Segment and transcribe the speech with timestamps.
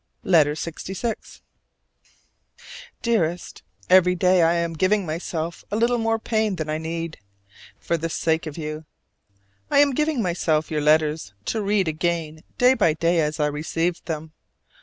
[0.23, 1.41] LETTER LXVI.
[3.03, 7.19] Dearest: Every day I am giving myself a little more pain than I need
[7.77, 8.85] for the sake of you.
[9.69, 14.05] I am giving myself your letters to read again day by day as I received
[14.07, 14.33] them.